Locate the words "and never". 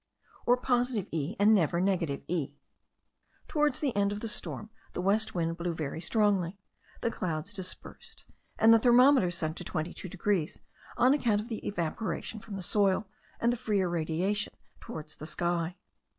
1.37-1.79